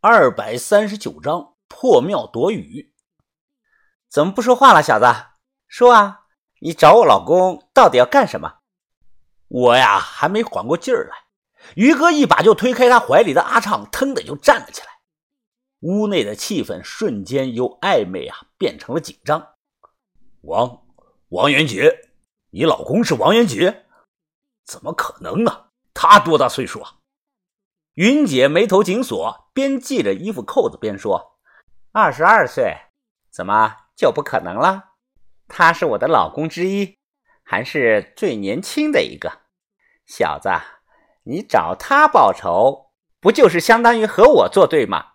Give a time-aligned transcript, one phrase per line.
[0.00, 2.94] 二百三十九章破庙夺雨。
[4.08, 5.06] 怎么不说话了，小子？
[5.66, 6.26] 说啊！
[6.60, 8.58] 你找我老公到底要干什么？
[9.48, 11.16] 我呀，还没缓过劲儿来，
[11.74, 15.00] 于哥一把就推开他怀里的阿畅，腾的就站了起来。
[15.80, 19.54] 屋内的气氛瞬间由暧昧啊变成了紧张。
[20.42, 20.86] 王
[21.30, 22.08] 王元杰，
[22.50, 23.84] 你老公是王元杰？
[24.64, 25.70] 怎么可能呢？
[25.92, 26.94] 他多大岁数啊？
[27.98, 31.36] 云姐眉头紧锁，边系着衣服扣子边说
[31.90, 32.76] ：“二十二岁，
[33.28, 34.90] 怎么就不可能了？
[35.48, 36.96] 他是我的老公之一，
[37.42, 39.40] 还是最年轻的一个。
[40.06, 40.48] 小子，
[41.24, 45.14] 你找他报仇，不就是相当于和我作对吗？”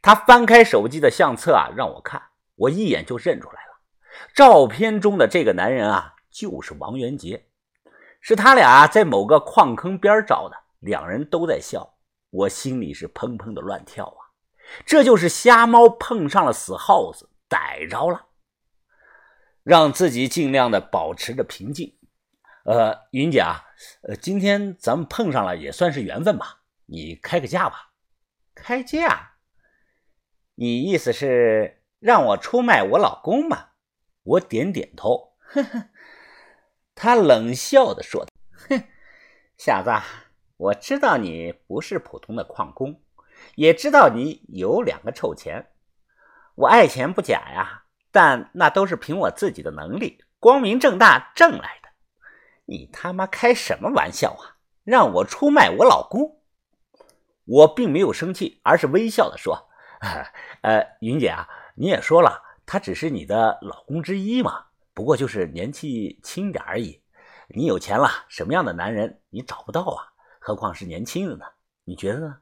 [0.00, 2.22] 他翻开手机的相册啊，让我看，
[2.54, 3.82] 我一眼就认出来了，
[4.34, 7.48] 照片中的这个男人啊，就是王元杰，
[8.22, 10.56] 是他俩在某个矿坑边照的。
[10.80, 11.98] 两人都在笑，
[12.30, 14.20] 我心里是砰砰的乱跳啊！
[14.84, 18.26] 这就是瞎猫碰上了死耗子，逮着了。
[19.62, 21.96] 让自己尽量的保持着平静。
[22.64, 23.64] 呃，云姐啊，
[24.02, 26.62] 呃，今天咱们碰上了也算是缘分吧？
[26.86, 27.92] 你开个价吧。
[28.54, 29.34] 开价？
[30.56, 33.68] 你意思是让我出卖我老公吗？
[34.24, 35.36] 我点点头。
[35.38, 35.90] 呵呵，
[36.96, 38.26] 他冷笑的说
[38.68, 38.82] ：“哼，
[39.56, 39.90] 小子。”
[40.56, 43.02] 我知道你不是普通的矿工，
[43.56, 45.66] 也知道你有两个臭钱。
[46.54, 51.90] 我爱钱不假呀，但那都是凭我自己的能力，光明正大挣来的。
[52.64, 54.56] 你他妈开什么玩笑啊？
[54.82, 56.40] 让我出卖我老公？
[57.44, 59.68] 我并没有生气，而是微笑的说
[60.62, 67.02] ：“呃，云姐啊，你也说了，他只是你的老公之一嘛，不过就是年纪轻点而已。
[67.48, 70.12] 你有钱了，什么样的男人你找不到啊？”
[70.46, 71.44] 何况是年轻的呢？
[71.82, 72.36] 你觉得呢？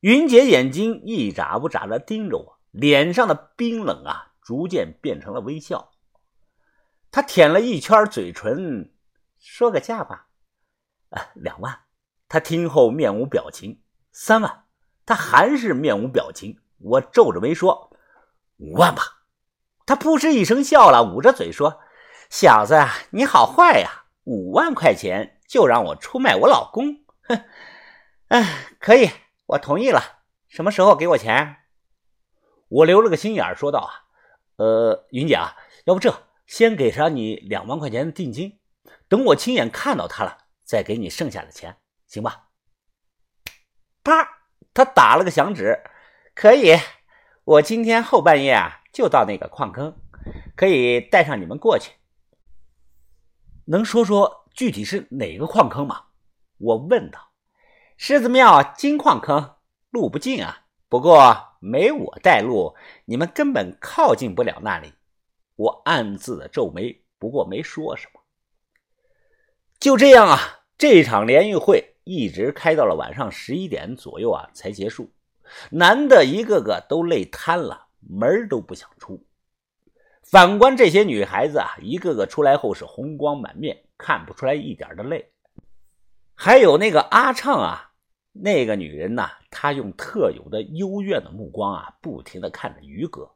[0.00, 5.90] 云姐眼睛一眨不眨的盯着我，脸上的冰冷啊，逐渐变成了微笑。
[7.10, 8.94] 她舔了一圈嘴唇，
[9.38, 10.28] 说个价吧。
[11.10, 11.80] 啊，两万。
[12.28, 13.82] 她听后面无表情。
[14.10, 14.64] 三万。
[15.04, 16.62] 她还是面无表情。
[16.78, 17.94] 我皱着眉说
[18.56, 19.02] ：“五万吧。”
[19.84, 21.78] 她扑哧一声笑了，捂着嘴说
[22.30, 22.74] ：“小子，
[23.10, 24.06] 你好坏呀！
[24.24, 27.44] 五万块钱。”就让我出卖我老公，哼！
[28.28, 29.10] 哎，可以，
[29.46, 30.22] 我同意了。
[30.48, 31.58] 什么时候给我钱？
[32.68, 33.92] 我留了个心眼说道：“啊，
[34.56, 38.58] 呃，云姐啊，要不这先给上你两万块钱的定金，
[39.08, 41.76] 等我亲眼看到他了，再给你剩下的钱，
[42.06, 42.48] 行吧？”
[44.02, 44.40] 啪！
[44.74, 45.78] 他打了个响指，
[46.34, 46.76] 可以。
[47.44, 49.96] 我今天后半夜啊，就到那个矿坑，
[50.56, 51.92] 可以带上你们过去。
[53.66, 54.45] 能说说？
[54.56, 56.04] 具体是哪个矿坑吗？
[56.56, 57.20] 我问道。
[57.98, 59.56] 狮子庙金矿坑，
[59.90, 60.62] 路不近啊。
[60.88, 62.74] 不过没我带路，
[63.04, 64.94] 你们根本靠近不了那里。
[65.56, 68.20] 我暗自的皱眉，不过没说什么。
[69.78, 70.38] 就这样啊，
[70.78, 75.12] 这场联谊会一直开到了晚上十一点左右啊，才结束。
[75.70, 79.22] 男的一个个都累瘫了，门都不想出。
[80.22, 83.82] 反观这些女孩子啊，一个个出来后是红光满面。
[83.98, 85.32] 看不出来一点的累，
[86.34, 87.92] 还有那个阿畅啊，
[88.32, 93.30] 那个女人呐，她用特有的幽怨的目光啊，不停的看着于哥。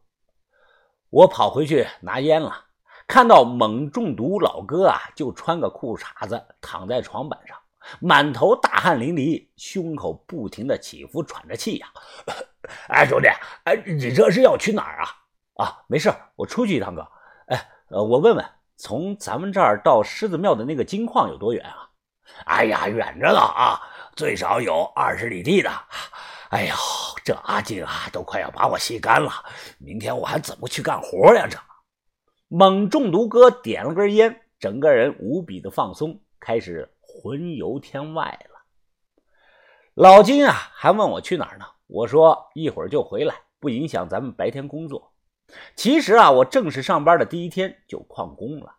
[1.09, 2.67] 我跑回去拿烟了，
[3.07, 7.57] 看到猛中毒老哥啊，就穿个裤衩子躺在床板上，
[8.01, 11.89] 满头大汗淋漓，胸口不停的起伏，喘着气呀。
[12.89, 13.29] 哎，兄弟，
[13.65, 15.09] 哎，你这是要去哪儿啊？
[15.65, 17.01] 啊，没事，我出去一趟哥。
[17.47, 18.45] 哎，呃，我问问。
[18.81, 21.91] 从咱们这儿到狮子庙的那个金矿有多远啊？
[22.47, 23.79] 哎呀，远着呢啊，
[24.17, 25.71] 最少有二十里地的。
[26.49, 26.75] 哎呦，
[27.23, 29.31] 这阿静啊，都快要把我吸干了。
[29.79, 31.47] 明天我还怎么去干活呀？
[31.47, 31.59] 这
[32.49, 38.61] 猛中毒哥点了根烟，整个人无比的放松，开始魂游天外了。
[39.93, 41.67] 老金啊，还问我去哪儿呢？
[41.87, 45.13] 我说一会儿就回来，不影响咱们白天工作。
[45.75, 48.77] 其实啊，我正式上班的第一天就旷工了。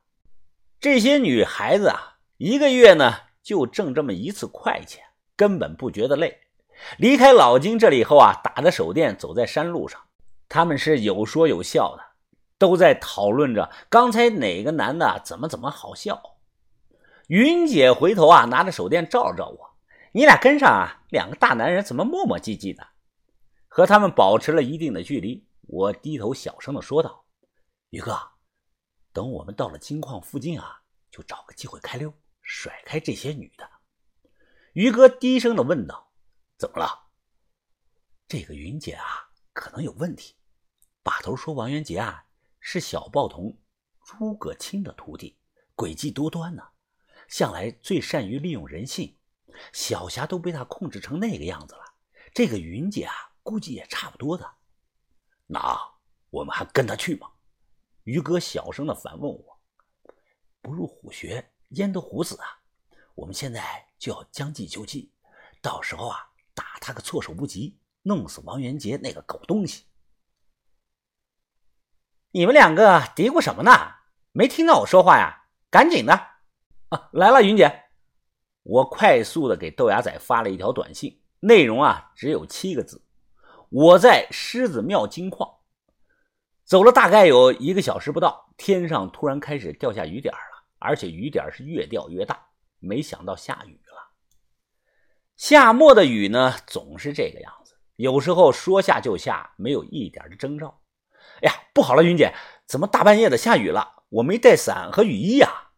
[0.79, 3.13] 这些女孩子啊，一个月呢
[3.43, 5.03] 就挣这么一次快钱，
[5.35, 6.39] 根本不觉得累。
[6.97, 10.01] 离开老金这里以后啊，打着手电走在山路上，
[10.49, 12.03] 他们是有说有笑的，
[12.57, 16.21] 都在讨论着刚才哪个男的怎么怎么好笑。
[17.27, 19.75] 云姐回头啊，拿着手电照了照我
[20.11, 22.87] ：“你俩跟上啊，两个大男人怎么磨磨唧唧的？”
[23.69, 25.45] 和他们保持了一定的距离。
[25.71, 27.25] 我低头小声的说道
[27.91, 28.19] ：“于哥，
[29.13, 33.71] 等我们到了金矿附近啊，就找个机会开溜，甩开这些女的。”
[34.75, 36.11] 于哥低声的问道
[36.59, 37.07] ：“怎么了？”
[38.27, 40.35] 这个云姐啊，可能有问题。
[41.03, 42.25] 把头说王元杰啊，
[42.59, 43.57] 是小报童
[44.03, 45.39] 诸葛青的徒弟，
[45.73, 46.63] 诡计多端呢，
[47.29, 49.17] 向来最善于利用人性。
[49.71, 51.95] 小霞都被他控制成那个样子了，
[52.33, 54.57] 这个云姐啊，估计也差不多的。
[55.53, 55.77] 那
[56.29, 57.29] 我们还跟他去吗？
[58.05, 59.59] 于哥小声的反问我。
[60.61, 62.61] 不入虎穴，焉得虎子啊！
[63.15, 65.11] 我们现在就要将计就计，
[65.61, 69.87] 到时候啊，打他个措手不及，弄死王元杰那个狗东西。
[72.31, 73.71] 你们两个嘀咕什么呢？
[74.31, 75.49] 没听到我说话呀？
[75.69, 76.13] 赶紧的！
[76.87, 77.89] 啊，来了，云姐。
[78.63, 83.03] 我快速的给豆芽仔发了一条短信，内容啊只有七个字：
[83.71, 85.49] 我在狮子庙金矿。
[86.65, 92.37] 走了大概有一个小时不到，天上突然开始掉下雨点了，而且雨点是越掉越大。
[92.79, 94.11] 没想到下雨了。
[95.37, 100.81] 夏末的雨呢，总是这个样子，有时候说下就下，没有一点的征兆。
[101.41, 102.33] 哎呀，不好了，云姐，
[102.67, 104.03] 怎么大半夜的下雨了？
[104.09, 105.69] 我没带伞和雨衣呀。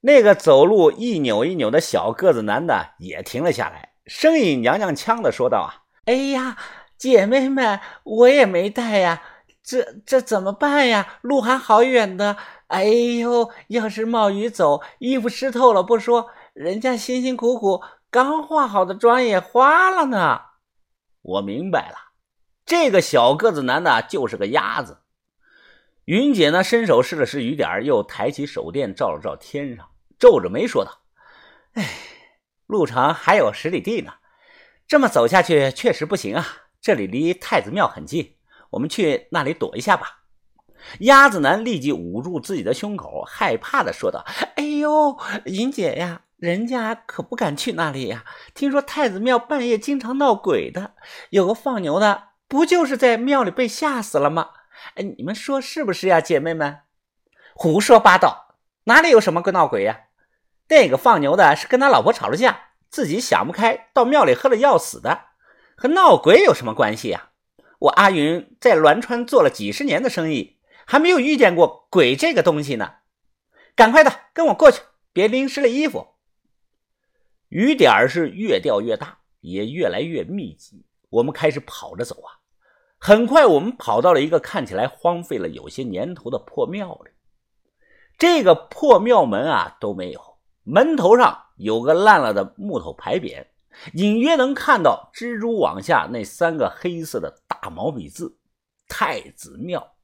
[0.00, 6.56] 那个走路一扭一扭的小个子男的也停了下来，声音娘娘腔的说道：“啊，哎呀，
[6.96, 9.22] 姐妹们，我也没带呀，
[9.62, 11.18] 这这怎么办呀？
[11.20, 12.36] 路还好远的。
[12.68, 20.40] 哎呦，要是冒雨走，衣服湿透了不说，人家辛辛苦苦刚化好的妆也花了呢。”
[21.22, 21.96] 我明白了。
[22.64, 24.98] 这个小个子男的就是个鸭子。
[26.04, 29.88] 云姐呢，伸手试了试雨点，又抬起手电照了照天上，
[30.18, 31.02] 皱着眉说道
[31.74, 31.84] ：“哎，
[32.66, 34.12] 路程还有十里地呢，
[34.86, 36.46] 这么走下去确实不行啊。
[36.80, 38.34] 这里离太子庙很近，
[38.70, 40.22] 我们去那里躲一下吧。”
[41.00, 44.24] 鸭子男立即捂住自己的胸口，害怕的说道
[44.56, 48.24] ：“哎呦，云姐呀，人家可不敢去那里呀。
[48.54, 50.92] 听说太子庙半夜经常闹鬼的，
[51.30, 54.50] 有个放牛的。”不就是在庙里被吓死了吗？
[54.94, 56.82] 哎，你们说是不是呀，姐妹们？
[57.56, 58.54] 胡说八道，
[58.84, 60.02] 哪里有什么个闹鬼呀？
[60.68, 65.26] 那个放牛的是跟他老婆吵了架，自己想不开，到庙里喝了药死的，
[65.76, 67.30] 和闹鬼有什么关系呀？
[67.78, 72.94] 我阿云在栾川做了几十年的生意，还没有遇见过鬼这个东西呢。
[73.74, 74.80] 赶快的，跟我过去，
[75.12, 76.14] 别淋湿了衣服。
[77.48, 80.86] 雨点是越掉越大，也越来越密集。
[81.10, 82.40] 我们开始跑着走啊，
[82.98, 87.10] 很快我们跑到了一个看起来荒废了有些年头的破庙里。
[88.18, 93.46] 这个破庙门啊都没有，门头上有个烂了的木头牌匾，
[93.94, 98.38] 隐约能看到蜘蛛网下那三个黑色的大毛笔字
[98.88, 99.94] “太子庙”。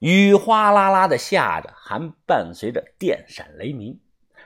[0.00, 4.00] 雨哗啦啦的下着，还伴随着电闪雷鸣，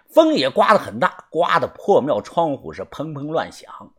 [0.08, 3.92] 风也刮得很大，刮得破庙窗户是砰砰乱响。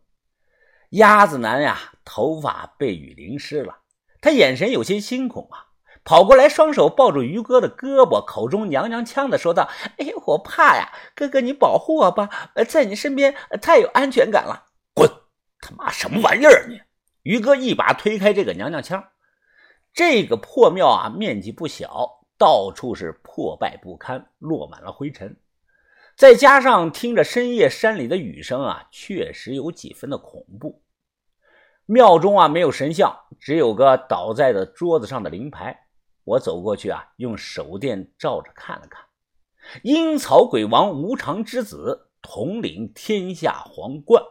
[0.90, 3.78] 鸭子男呀，头发被雨淋湿了，
[4.20, 5.66] 他眼神有些惊恐啊，
[6.04, 9.68] 跑过来，双手抱住于哥的胳膊，口中娘娘腔的说道
[9.98, 12.28] ：“哎，我怕呀，哥哥你保护我吧，
[12.68, 15.08] 在你身边太有安全感了。”滚！
[15.60, 16.80] 他妈什么玩意儿你！
[17.22, 19.04] 于哥一把推开这个娘娘腔。
[19.92, 25.36] 这个破庙啊，面积不小，到处是破败不堪，落满了灰尘。
[26.16, 30.82] 再加上听着深夜山里的雨声啊，确实有几分的恐怖。
[31.86, 35.86] 庙中啊没有神像，只有个倒在的桌子上的灵牌。
[36.30, 39.04] 我走过去啊，用手电照着看了看，
[39.82, 44.22] 阴曹鬼王无常之子统领天下皇冠。